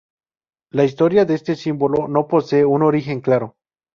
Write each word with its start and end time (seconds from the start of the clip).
La 0.71 0.83
historia 0.83 1.25
de 1.25 1.35
este 1.35 1.55
símbolo 1.55 2.07
no 2.07 2.27
posee 2.27 2.65
un 2.65 2.81
origen 2.81 3.21
claro. 3.21 3.55